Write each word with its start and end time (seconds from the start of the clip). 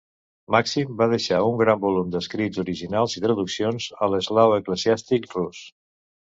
Màxim 0.53 0.95
va 1.01 1.07
deixar 1.11 1.41
un 1.49 1.59
gran 1.59 1.83
volum 1.83 2.09
d'escrits 2.15 2.63
originals 2.65 3.15
i 3.21 3.25
traduccions 3.27 3.89
a 4.07 4.11
l'eslau 4.15 4.59
eclesiàstic 4.59 5.33
rus. 5.41 5.65